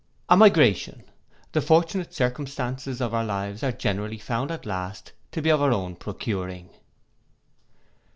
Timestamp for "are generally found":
3.61-4.49